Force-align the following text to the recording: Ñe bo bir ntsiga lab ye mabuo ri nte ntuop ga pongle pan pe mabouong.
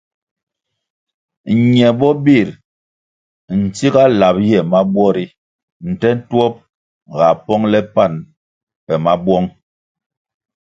Ñe 1.73 1.87
bo 1.99 2.09
bir 2.23 2.47
ntsiga 3.61 4.03
lab 4.19 4.37
ye 4.49 4.59
mabuo 4.71 5.09
ri 5.15 5.25
nte 5.89 6.09
ntuop 6.17 6.53
ga 7.17 7.29
pongle 7.45 7.79
pan 7.95 8.13
pe 8.85 8.93
mabouong. 9.03 9.47